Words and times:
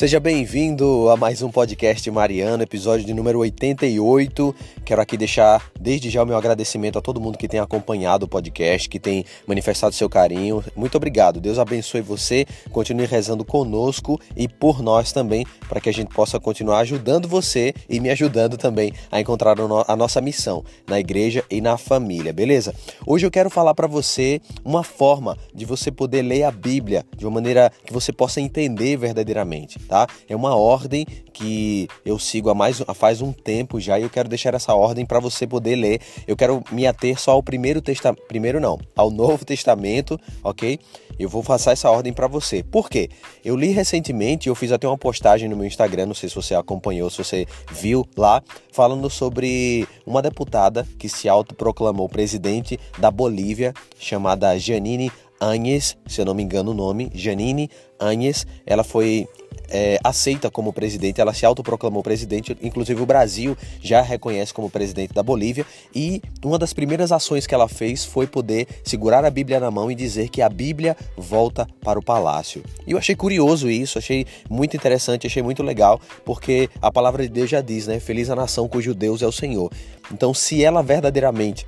Seja 0.00 0.18
bem-vindo 0.18 1.10
a 1.10 1.16
mais 1.18 1.42
um 1.42 1.50
podcast 1.50 2.10
Mariano, 2.10 2.62
episódio 2.62 3.04
de 3.04 3.12
número 3.12 3.38
88. 3.40 4.54
Quero 4.82 5.02
aqui 5.02 5.14
deixar 5.14 5.70
desde 5.78 6.08
já 6.08 6.22
o 6.22 6.26
meu 6.26 6.38
agradecimento 6.38 6.98
a 6.98 7.02
todo 7.02 7.20
mundo 7.20 7.36
que 7.36 7.46
tem 7.46 7.60
acompanhado 7.60 8.24
o 8.24 8.28
podcast, 8.28 8.88
que 8.88 8.98
tem 8.98 9.26
manifestado 9.46 9.94
seu 9.94 10.08
carinho. 10.08 10.64
Muito 10.74 10.96
obrigado. 10.96 11.38
Deus 11.38 11.58
abençoe 11.58 12.00
você, 12.00 12.46
continue 12.70 13.04
rezando 13.04 13.44
conosco 13.44 14.18
e 14.34 14.48
por 14.48 14.82
nós 14.82 15.12
também, 15.12 15.46
para 15.68 15.82
que 15.82 15.90
a 15.90 15.92
gente 15.92 16.14
possa 16.14 16.40
continuar 16.40 16.78
ajudando 16.78 17.28
você 17.28 17.74
e 17.86 18.00
me 18.00 18.08
ajudando 18.08 18.56
também 18.56 18.94
a 19.12 19.20
encontrar 19.20 19.54
a 19.86 19.96
nossa 19.96 20.22
missão 20.22 20.64
na 20.88 20.98
igreja 20.98 21.44
e 21.50 21.60
na 21.60 21.76
família, 21.76 22.32
beleza? 22.32 22.74
Hoje 23.06 23.26
eu 23.26 23.30
quero 23.30 23.50
falar 23.50 23.74
para 23.74 23.86
você 23.86 24.40
uma 24.64 24.82
forma 24.82 25.36
de 25.54 25.66
você 25.66 25.90
poder 25.92 26.22
ler 26.22 26.44
a 26.44 26.50
Bíblia 26.50 27.04
de 27.14 27.26
uma 27.26 27.32
maneira 27.32 27.70
que 27.84 27.92
você 27.92 28.10
possa 28.14 28.40
entender 28.40 28.96
verdadeiramente 28.96 29.78
tá? 29.90 30.06
É 30.28 30.36
uma 30.36 30.54
ordem 30.54 31.04
que 31.32 31.88
eu 32.06 32.16
sigo 32.16 32.48
há 32.48 32.54
mais 32.54 32.80
há 32.86 32.94
faz 32.94 33.20
um 33.20 33.32
tempo 33.32 33.80
já 33.80 33.98
e 33.98 34.02
eu 34.02 34.08
quero 34.08 34.28
deixar 34.28 34.54
essa 34.54 34.72
ordem 34.72 35.04
para 35.04 35.18
você 35.18 35.48
poder 35.48 35.74
ler. 35.74 36.00
Eu 36.28 36.36
quero 36.36 36.62
me 36.70 36.86
ater 36.86 37.20
só 37.20 37.32
ao 37.32 37.42
primeiro 37.42 37.82
testamento, 37.82 38.22
primeiro 38.28 38.60
não, 38.60 38.78
ao 38.94 39.10
Novo 39.10 39.44
Testamento, 39.44 40.16
OK? 40.44 40.78
Eu 41.18 41.28
vou 41.28 41.42
passar 41.42 41.72
essa 41.72 41.90
ordem 41.90 42.12
para 42.12 42.28
você. 42.28 42.62
Por 42.62 42.88
quê? 42.88 43.10
Eu 43.44 43.56
li 43.56 43.72
recentemente, 43.72 44.48
eu 44.48 44.54
fiz 44.54 44.70
até 44.70 44.86
uma 44.86 44.96
postagem 44.96 45.48
no 45.48 45.56
meu 45.56 45.66
Instagram, 45.66 46.06
não 46.06 46.14
sei 46.14 46.28
se 46.28 46.36
você 46.36 46.54
acompanhou, 46.54 47.10
se 47.10 47.18
você 47.18 47.44
viu 47.72 48.06
lá, 48.16 48.40
falando 48.72 49.10
sobre 49.10 49.88
uma 50.06 50.22
deputada 50.22 50.86
que 51.00 51.08
se 51.08 51.28
autoproclamou 51.28 52.08
presidente 52.08 52.78
da 52.96 53.10
Bolívia, 53.10 53.74
chamada 53.98 54.56
Janine 54.56 55.10
Agnes, 55.40 55.96
se 56.06 56.20
eu 56.20 56.24
não 56.26 56.34
me 56.34 56.42
engano 56.42 56.72
o 56.72 56.74
nome, 56.74 57.10
Janine 57.14 57.70
Agnes, 57.98 58.46
ela 58.66 58.84
foi 58.84 59.26
é, 59.70 59.98
aceita 60.02 60.50
como 60.50 60.72
presidente, 60.72 61.20
ela 61.20 61.32
se 61.32 61.46
autoproclamou 61.46 62.02
presidente, 62.02 62.56
inclusive 62.60 63.00
o 63.00 63.06
Brasil 63.06 63.56
já 63.80 64.02
reconhece 64.02 64.52
como 64.52 64.68
presidente 64.68 65.14
da 65.14 65.22
Bolívia, 65.22 65.64
e 65.94 66.20
uma 66.44 66.58
das 66.58 66.72
primeiras 66.72 67.12
ações 67.12 67.46
que 67.46 67.54
ela 67.54 67.68
fez 67.68 68.04
foi 68.04 68.26
poder 68.26 68.66
segurar 68.84 69.24
a 69.24 69.30
Bíblia 69.30 69.60
na 69.60 69.70
mão 69.70 69.90
e 69.90 69.94
dizer 69.94 70.28
que 70.28 70.42
a 70.42 70.48
Bíblia 70.48 70.96
volta 71.16 71.66
para 71.82 71.98
o 71.98 72.02
palácio. 72.04 72.62
E 72.86 72.92
eu 72.92 72.98
achei 72.98 73.14
curioso 73.14 73.70
isso, 73.70 73.98
achei 73.98 74.26
muito 74.48 74.76
interessante, 74.76 75.26
achei 75.26 75.42
muito 75.42 75.62
legal, 75.62 76.00
porque 76.24 76.68
a 76.82 76.90
palavra 76.90 77.22
de 77.22 77.28
Deus 77.28 77.48
já 77.48 77.60
diz, 77.60 77.86
né? 77.86 78.00
Feliz 78.00 78.28
a 78.28 78.36
nação 78.36 78.68
cujo 78.68 78.94
Deus 78.94 79.22
é 79.22 79.26
o 79.26 79.32
Senhor. 79.32 79.70
Então, 80.12 80.34
se 80.34 80.64
ela 80.64 80.82
verdadeiramente 80.82 81.66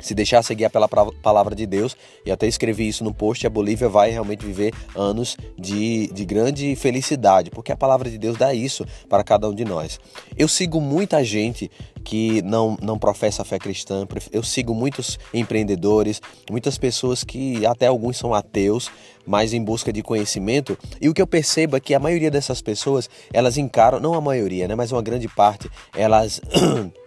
se 0.00 0.14
deixar 0.14 0.42
seguir 0.42 0.68
pela 0.70 0.88
palavra 0.88 1.54
de 1.54 1.66
Deus, 1.66 1.96
e 2.24 2.30
até 2.30 2.46
escrevi 2.46 2.88
isso 2.88 3.04
no 3.04 3.12
post, 3.12 3.46
a 3.46 3.50
Bolívia 3.50 3.88
vai 3.88 4.10
realmente 4.10 4.44
viver 4.44 4.72
anos 4.94 5.36
de, 5.58 6.08
de 6.08 6.24
grande 6.24 6.76
felicidade, 6.76 7.50
porque 7.50 7.72
a 7.72 7.76
palavra 7.76 8.10
de 8.10 8.18
Deus 8.18 8.36
dá 8.36 8.54
isso 8.54 8.84
para 9.08 9.24
cada 9.24 9.48
um 9.48 9.54
de 9.54 9.64
nós. 9.64 10.00
Eu 10.36 10.48
sigo 10.48 10.80
muita 10.80 11.22
gente 11.24 11.70
que 12.04 12.40
não, 12.42 12.76
não 12.80 12.98
professa 12.98 13.42
a 13.42 13.44
fé 13.44 13.58
cristã, 13.58 14.06
eu 14.32 14.42
sigo 14.42 14.74
muitos 14.74 15.18
empreendedores, 15.32 16.20
muitas 16.50 16.78
pessoas 16.78 17.22
que 17.24 17.66
até 17.66 17.86
alguns 17.86 18.16
são 18.16 18.34
ateus, 18.34 18.90
mas 19.26 19.52
em 19.52 19.62
busca 19.62 19.92
de 19.92 20.02
conhecimento, 20.02 20.78
e 21.00 21.08
o 21.08 21.14
que 21.14 21.20
eu 21.20 21.26
percebo 21.26 21.76
é 21.76 21.80
que 21.80 21.94
a 21.94 21.98
maioria 21.98 22.30
dessas 22.30 22.62
pessoas, 22.62 23.10
elas 23.32 23.58
encaram, 23.58 24.00
não 24.00 24.14
a 24.14 24.20
maioria, 24.20 24.66
né, 24.66 24.74
mas 24.74 24.90
uma 24.90 25.02
grande 25.02 25.28
parte, 25.28 25.70
elas 25.94 26.40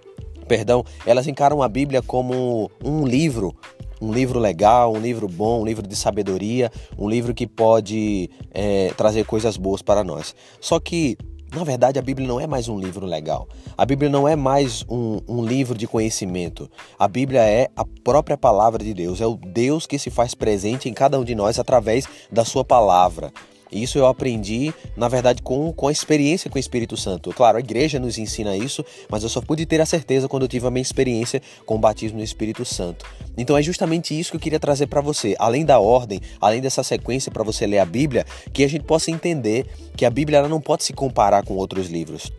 perdão, 0.52 0.84
elas 1.06 1.28
encaram 1.28 1.64
a 1.64 1.70
Bíblia 1.70 2.02
como 2.02 2.70
um 2.84 3.08
livro, 3.08 3.56
um 4.02 4.12
livro 4.12 4.38
legal, 4.38 4.92
um 4.92 5.00
livro 5.00 5.26
bom, 5.26 5.62
um 5.62 5.66
livro 5.66 5.88
de 5.88 5.96
sabedoria, 5.96 6.70
um 6.98 7.08
livro 7.08 7.34
que 7.34 7.48
pode 7.48 8.30
é, 8.54 8.92
trazer 8.98 9.24
coisas 9.24 9.56
boas 9.56 9.82
para 9.82 10.04
nós. 10.04 10.36
Só 10.60 10.78
que 10.78 11.18
na 11.54 11.66
verdade, 11.66 12.00
a 12.00 12.02
Bíblia 12.02 12.26
não 12.26 12.40
é 12.40 12.48
mais 12.48 12.70
um 12.70 12.80
livro 12.80 13.06
legal. 13.06 13.48
A 13.78 13.86
Bíblia 13.86 14.10
não 14.10 14.26
é 14.26 14.38
mais 14.38 14.86
um, 14.90 15.20
um, 15.28 15.44
livro 15.44 15.78
de 15.78 15.86
conhecimento. 15.86 16.70
A 16.98 17.10
Bíblia 17.10 17.42
é 17.42 17.68
a 17.76 17.86
própria 18.06 18.38
palavra 18.38 18.82
de 18.82 18.94
Deus. 18.94 19.20
É 19.20 19.28
o 19.28 19.36
Deus 19.36 19.86
que 19.86 20.00
se 20.00 20.10
faz 20.10 20.34
presente 20.34 20.88
em 20.88 20.94
cada 20.94 21.20
um 21.20 21.26
de 21.26 21.36
nós 21.36 21.60
através 21.60 22.08
da 22.32 22.46
sua 22.46 22.64
palavra. 22.64 23.34
Isso 23.72 23.98
eu 23.98 24.06
aprendi, 24.06 24.74
na 24.98 25.08
verdade, 25.08 25.42
com, 25.42 25.72
com 25.72 25.88
a 25.88 25.92
experiência 25.92 26.50
com 26.50 26.58
o 26.58 26.60
Espírito 26.60 26.98
Santo. 26.98 27.32
Claro, 27.34 27.58
a 27.58 27.62
igreja 27.62 28.00
nos 28.00 28.18
ensina 28.18 28.56
isso, 28.58 28.84
mas 29.10 29.24
eu 29.24 29.30
só 29.30 29.42
pude 29.42 29.66
ter 29.66 29.80
a 29.80 29.86
certeza 29.86 30.28
quando 30.28 30.44
eu 30.44 30.50
tive 30.50 30.68
a 30.68 30.72
minha 30.72 30.82
experiência 30.82 31.42
com 31.66 31.76
o 31.76 31.80
batismo 31.80 32.18
no 32.18 32.24
Espírito 32.24 32.66
Santo. 32.66 33.06
Então 33.38 33.58
é 33.58 33.62
justamente 33.62 34.18
isso 34.18 34.32
que 34.32 34.38
eu 34.38 34.42
queria 34.42 34.60
trazer 34.60 34.88
para 34.88 35.02
você. 35.02 35.36
Além 35.40 35.64
da 35.64 35.80
ordem, 35.80 36.20
além 36.40 36.60
dessa 36.60 36.84
sequência 36.84 37.32
para 37.32 37.44
você 37.44 37.66
ler 37.66 37.80
a 37.80 37.86
Bíblia, 37.86 38.26
que 38.52 38.64
a 38.64 38.68
gente 38.68 38.84
possa 38.84 39.10
entender 39.10 39.66
que 39.96 40.06
a 40.06 40.10
Bíblia 40.10 40.40
ela 40.40 40.50
não 40.50 40.60
pode 40.60 40.84
se 40.84 40.94
comparar 40.94 41.44
com 41.44 41.56
outros 41.56 41.90
livros. 41.90 42.32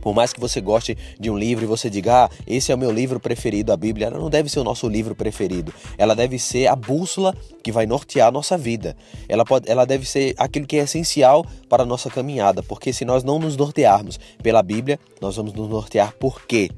Por 0.00 0.14
mais 0.14 0.32
que 0.32 0.40
você 0.40 0.60
goste 0.60 0.96
de 1.18 1.30
um 1.30 1.38
livro 1.38 1.64
e 1.64 1.66
você 1.66 1.90
diga, 1.90 2.24
ah, 2.24 2.30
esse 2.46 2.72
é 2.72 2.74
o 2.74 2.78
meu 2.78 2.90
livro 2.90 3.20
preferido, 3.20 3.72
a 3.72 3.76
Bíblia, 3.76 4.08
ela 4.08 4.18
não 4.18 4.30
deve 4.30 4.48
ser 4.48 4.60
o 4.60 4.64
nosso 4.64 4.88
livro 4.88 5.14
preferido. 5.14 5.72
Ela 5.98 6.14
deve 6.14 6.38
ser 6.38 6.66
a 6.66 6.76
bússola 6.76 7.34
que 7.62 7.72
vai 7.72 7.86
nortear 7.86 8.28
a 8.28 8.32
nossa 8.32 8.56
vida. 8.56 8.96
Ela, 9.28 9.44
pode, 9.44 9.70
ela 9.70 9.84
deve 9.84 10.06
ser 10.06 10.34
aquilo 10.36 10.66
que 10.66 10.76
é 10.76 10.80
essencial 10.80 11.44
para 11.68 11.82
a 11.82 11.86
nossa 11.86 12.10
caminhada, 12.10 12.62
porque 12.62 12.92
se 12.92 13.04
nós 13.04 13.22
não 13.22 13.38
nos 13.38 13.56
nortearmos 13.56 14.18
pela 14.42 14.62
Bíblia, 14.62 14.98
nós 15.20 15.36
vamos 15.36 15.52
nos 15.52 15.68
nortear 15.68 16.14
por 16.18 16.42
quê? 16.46 16.70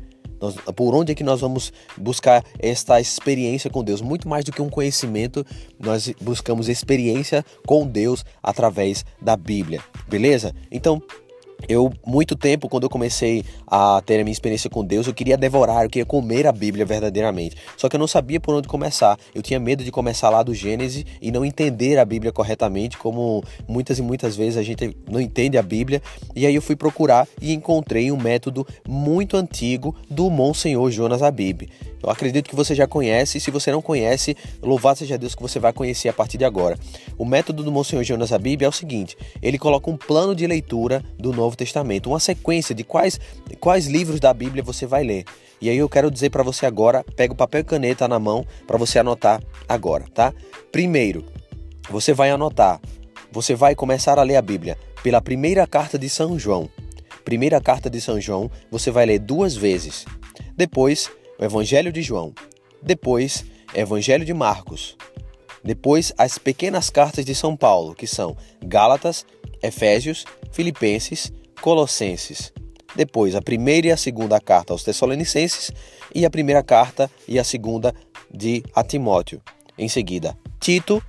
Nós, 0.42 0.56
por 0.74 0.92
onde 0.92 1.12
é 1.12 1.14
que 1.14 1.22
nós 1.22 1.40
vamos 1.40 1.72
buscar 1.96 2.44
esta 2.58 3.00
experiência 3.00 3.70
com 3.70 3.84
Deus? 3.84 4.02
Muito 4.02 4.28
mais 4.28 4.44
do 4.44 4.50
que 4.50 4.60
um 4.60 4.68
conhecimento, 4.68 5.46
nós 5.78 6.12
buscamos 6.20 6.68
experiência 6.68 7.44
com 7.64 7.86
Deus 7.86 8.24
através 8.42 9.04
da 9.20 9.36
Bíblia, 9.36 9.80
beleza? 10.08 10.52
Então, 10.68 11.00
eu, 11.68 11.92
muito 12.06 12.36
tempo, 12.36 12.68
quando 12.68 12.84
eu 12.84 12.90
comecei 12.90 13.44
a 13.66 14.02
ter 14.04 14.20
a 14.20 14.24
minha 14.24 14.32
experiência 14.32 14.68
com 14.68 14.84
Deus, 14.84 15.06
eu 15.06 15.14
queria 15.14 15.36
devorar, 15.36 15.84
eu 15.84 15.90
queria 15.90 16.06
comer 16.06 16.46
a 16.46 16.52
Bíblia 16.52 16.84
verdadeiramente. 16.84 17.56
Só 17.76 17.88
que 17.88 17.96
eu 17.96 18.00
não 18.00 18.06
sabia 18.06 18.40
por 18.40 18.54
onde 18.54 18.68
começar. 18.68 19.18
Eu 19.34 19.42
tinha 19.42 19.58
medo 19.60 19.84
de 19.84 19.90
começar 19.90 20.30
lá 20.30 20.42
do 20.42 20.54
Gênesis 20.54 21.04
e 21.20 21.30
não 21.30 21.44
entender 21.44 21.98
a 21.98 22.04
Bíblia 22.04 22.32
corretamente, 22.32 22.98
como 22.98 23.42
muitas 23.68 23.98
e 23.98 24.02
muitas 24.02 24.36
vezes 24.36 24.56
a 24.56 24.62
gente 24.62 24.96
não 25.10 25.20
entende 25.20 25.58
a 25.58 25.62
Bíblia. 25.62 26.02
E 26.34 26.46
aí 26.46 26.54
eu 26.54 26.62
fui 26.62 26.76
procurar 26.76 27.26
e 27.40 27.52
encontrei 27.52 28.10
um 28.10 28.16
método 28.16 28.66
muito 28.86 29.36
antigo 29.36 29.94
do 30.10 30.30
Monsenhor 30.30 30.90
Jonas 30.90 31.22
Abib. 31.22 31.68
Eu 32.02 32.10
acredito 32.10 32.50
que 32.50 32.56
você 32.56 32.74
já 32.74 32.86
conhece, 32.86 33.38
e 33.38 33.40
se 33.40 33.50
você 33.50 33.70
não 33.70 33.80
conhece, 33.80 34.36
louvado 34.60 34.98
seja 34.98 35.16
Deus 35.16 35.36
que 35.36 35.42
você 35.42 35.60
vai 35.60 35.72
conhecer 35.72 36.08
a 36.08 36.12
partir 36.12 36.36
de 36.36 36.44
agora. 36.44 36.76
O 37.16 37.24
método 37.24 37.62
do 37.62 37.70
Monsenhor 37.70 38.02
Jonas 38.02 38.32
Abib 38.32 38.62
é 38.62 38.68
o 38.68 38.72
seguinte: 38.72 39.16
ele 39.40 39.58
coloca 39.58 39.88
um 39.88 39.96
plano 39.96 40.34
de 40.34 40.46
leitura 40.46 41.02
do 41.16 41.32
Novo 41.32 41.51
Testamento, 41.56 42.08
uma 42.08 42.20
sequência 42.20 42.74
de 42.74 42.84
quais, 42.84 43.18
quais 43.60 43.86
livros 43.86 44.20
da 44.20 44.32
Bíblia 44.32 44.62
você 44.62 44.86
vai 44.86 45.04
ler. 45.04 45.24
E 45.60 45.70
aí 45.70 45.76
eu 45.76 45.88
quero 45.88 46.10
dizer 46.10 46.30
para 46.30 46.42
você 46.42 46.66
agora, 46.66 47.04
pega 47.16 47.32
o 47.32 47.36
papel 47.36 47.60
e 47.60 47.64
caneta 47.64 48.08
na 48.08 48.18
mão 48.18 48.44
para 48.66 48.78
você 48.78 48.98
anotar 48.98 49.40
agora, 49.68 50.04
tá? 50.12 50.34
Primeiro, 50.72 51.24
você 51.88 52.12
vai 52.12 52.30
anotar, 52.30 52.80
você 53.30 53.54
vai 53.54 53.74
começar 53.74 54.18
a 54.18 54.22
ler 54.22 54.36
a 54.36 54.42
Bíblia 54.42 54.76
pela 55.02 55.20
primeira 55.20 55.66
carta 55.66 55.98
de 55.98 56.08
São 56.08 56.38
João. 56.38 56.68
Primeira 57.24 57.60
carta 57.60 57.88
de 57.88 58.00
São 58.00 58.20
João, 58.20 58.50
você 58.70 58.90
vai 58.90 59.06
ler 59.06 59.20
duas 59.20 59.54
vezes. 59.54 60.04
Depois, 60.56 61.10
o 61.38 61.44
Evangelho 61.44 61.92
de 61.92 62.02
João, 62.02 62.34
depois 62.82 63.44
Evangelho 63.74 64.24
de 64.24 64.34
Marcos, 64.34 64.96
depois 65.64 66.12
as 66.18 66.38
pequenas 66.38 66.90
cartas 66.90 67.24
de 67.24 67.34
São 67.34 67.56
Paulo, 67.56 67.94
que 67.94 68.06
são 68.06 68.36
Gálatas, 68.64 69.24
Efésios, 69.62 70.24
Filipenses, 70.50 71.32
Colossenses. 71.62 72.52
Depois 72.96 73.36
a 73.36 73.40
primeira 73.40 73.86
e 73.86 73.92
a 73.92 73.96
segunda 73.96 74.40
carta 74.40 74.74
aos 74.74 74.82
Tessalonicenses 74.82 75.70
e 76.12 76.26
a 76.26 76.30
primeira 76.30 76.60
carta 76.60 77.08
e 77.26 77.38
a 77.38 77.44
segunda 77.44 77.94
de 78.34 78.64
a 78.74 78.82
Timóteo. 78.82 79.40
Em 79.78 79.88
seguida, 79.88 80.36
Tito, 80.58 81.00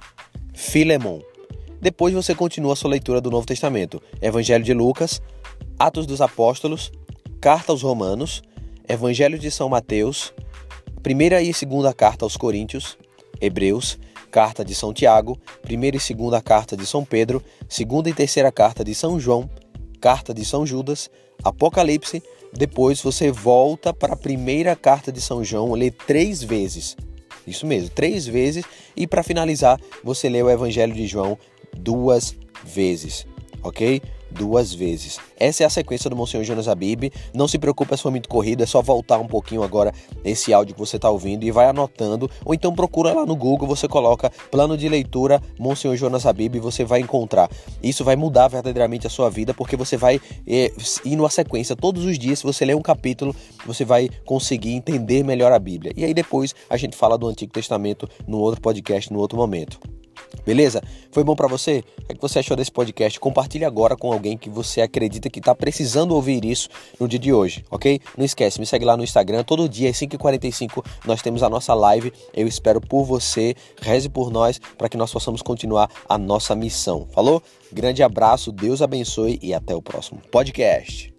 Filemon. 0.54 1.20
Depois 1.82 2.14
você 2.14 2.36
continua 2.36 2.74
a 2.74 2.76
sua 2.76 2.92
leitura 2.92 3.20
do 3.20 3.32
Novo 3.32 3.48
Testamento, 3.48 4.02
Evangelho 4.22 4.64
de 4.64 4.76
Lucas, 4.76 5.20
Atos 5.78 6.06
dos 6.06 6.22
Apóstolos, 6.22 6.92
Carta 7.42 7.72
aos 7.72 7.82
Romanos, 7.82 8.44
Evangelho 8.88 9.40
de 9.40 9.50
São 9.50 9.68
Mateus, 9.68 10.32
primeira 11.02 11.42
e 11.42 11.52
segunda 11.52 11.92
carta 11.94 12.26
aos 12.26 12.38
Coríntios, 12.38 12.96
Hebreus, 13.42 13.98
carta 14.30 14.64
de 14.64 14.76
São 14.76 14.94
Tiago, 14.94 15.38
primeira 15.64 15.98
e 15.98 16.00
segunda 16.00 16.40
carta 16.42 16.78
de 16.78 16.86
São 16.86 17.04
Pedro, 17.04 17.44
segunda 17.68 18.08
e 18.08 18.14
terceira 18.14 18.52
carta 18.52 18.84
de 18.84 18.94
São 18.94 19.20
João, 19.20 19.50
carta 20.04 20.34
de 20.34 20.44
São 20.44 20.66
Judas, 20.66 21.10
Apocalipse, 21.46 22.22
depois 22.52 23.02
você 23.02 23.32
volta 23.32 23.94
para 23.94 24.16
a 24.16 24.18
primeira 24.18 24.76
carta 24.76 25.14
de 25.14 25.22
São 25.22 25.42
João, 25.46 25.72
lê 25.72 25.90
três 25.92 26.44
vezes. 26.44 26.98
Isso 27.48 27.66
mesmo, 27.66 27.90
três 27.90 28.28
vezes. 28.28 28.66
E 28.98 29.08
para 29.08 29.24
finalizar, 29.24 29.80
você 30.04 30.28
lê 30.28 30.44
o 30.44 30.50
Evangelho 30.50 30.94
de 30.94 31.08
João 31.08 31.38
duas 31.74 32.36
vezes, 32.66 33.26
ok? 33.64 34.02
Duas 34.34 34.74
vezes. 34.74 35.20
Essa 35.38 35.64
é 35.64 35.66
a 35.66 35.70
sequência 35.70 36.10
do 36.10 36.16
Monsenhor 36.16 36.44
Jonas 36.44 36.68
Abib. 36.68 37.12
Não 37.34 37.48
se 37.48 37.58
preocupe 37.60 37.96
se 37.96 38.04
for 38.04 38.12
muito 38.12 38.28
corrido, 38.28 38.64
é 38.64 38.66
só 38.66 38.82
voltar 38.82 39.20
um 39.20 39.28
pouquinho 39.28 39.64
agora 39.64 39.94
esse 40.24 40.54
áudio 40.54 40.74
que 40.74 40.80
você 40.80 40.96
está 40.96 41.10
ouvindo 41.10 41.44
e 41.44 41.52
vai 41.52 41.68
anotando. 41.68 42.30
Ou 42.44 42.54
então 42.54 42.74
procura 42.74 43.14
lá 43.14 43.26
no 43.26 43.36
Google, 43.36 43.68
você 43.68 43.88
coloca 43.88 44.32
plano 44.52 44.78
de 44.78 44.90
leitura 44.90 45.42
Monsenhor 45.60 45.96
Jonas 45.96 46.26
Abib 46.26 46.56
e 46.56 46.60
você 46.60 46.84
vai 46.84 47.00
encontrar. 47.00 47.50
Isso 47.82 48.04
vai 48.04 48.16
mudar 48.16 48.48
verdadeiramente 48.48 49.08
a 49.08 49.10
sua 49.10 49.30
vida 49.30 49.54
porque 49.54 49.76
você 49.76 49.98
vai 49.98 50.20
é, 50.48 50.72
ir 51.06 51.16
numa 51.16 51.30
sequência 51.30 51.76
todos 51.76 52.06
os 52.06 52.18
dias. 52.18 52.40
Se 52.40 52.46
você 52.46 52.66
ler 52.66 52.76
um 52.76 52.82
capítulo, 52.82 53.36
você 53.66 53.86
vai 53.86 54.10
conseguir 54.26 54.74
entender 54.74 55.24
melhor 55.24 55.52
a 55.52 55.60
Bíblia. 55.60 55.94
E 55.96 56.04
aí 56.04 56.14
depois 56.14 56.54
a 56.70 56.78
gente 56.78 56.96
fala 56.96 57.18
do 57.18 57.28
Antigo 57.28 57.54
Testamento 57.54 58.10
no 58.28 58.40
outro 58.40 58.62
podcast, 58.62 59.12
no 59.12 59.20
outro 59.20 59.38
momento. 59.38 59.80
Beleza? 60.46 60.82
Foi 61.12 61.24
bom 61.24 61.36
para 61.36 61.48
você? 61.48 61.84
O 62.10 62.14
que 62.14 62.22
você 62.22 62.40
achou 62.40 62.58
desse 62.58 62.72
podcast? 62.72 63.20
Compartilhe 63.20 63.64
agora 63.64 63.96
com 63.96 64.12
alguém 64.12 64.38
que 64.38 64.50
você 64.50 64.82
acredita 64.82 65.30
que 65.30 65.40
está 65.40 65.56
precisando 65.56 66.14
ouvir 66.14 66.44
isso 66.44 66.70
no 67.00 67.08
dia 67.08 67.20
de 67.20 67.32
hoje, 67.32 67.64
ok? 67.72 68.00
Não 68.18 68.26
esquece, 68.26 68.60
me 68.60 68.66
segue 68.66 68.84
lá 68.84 68.98
no 68.98 69.04
Instagram. 69.04 69.44
Todo 69.44 69.70
dia 69.70 69.90
às 69.90 69.98
5h45 69.98 70.84
nós 71.06 71.22
temos 71.22 71.44
a 71.44 71.50
nossa 71.50 71.74
live. 71.74 72.12
Eu 72.34 72.48
espero 72.48 72.82
por 72.82 73.06
você. 73.06 73.56
Reze 73.82 74.10
por 74.10 74.32
nós 74.32 74.60
para 74.78 74.90
que 74.90 74.98
nós 74.98 75.12
possamos 75.12 75.42
continuar 75.42 75.90
a 76.08 76.18
nossa 76.18 76.56
missão. 76.56 77.08
Falou? 77.12 77.42
Grande 77.72 78.04
abraço, 78.04 78.52
Deus 78.52 78.82
abençoe 78.82 79.40
e 79.42 79.54
até 79.54 79.76
o 79.76 79.82
próximo 79.82 80.22
podcast. 80.32 81.13